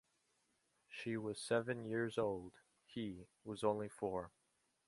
She 0.89 1.15
was 1.15 1.39
seven 1.39 1.85
years 1.85 2.17
old, 2.17 2.53
he 2.87 3.27
was 3.43 3.63
only 3.63 3.87
four. 3.87 4.31